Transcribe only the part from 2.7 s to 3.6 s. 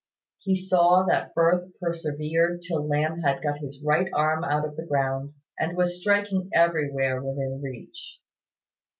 Lamb had got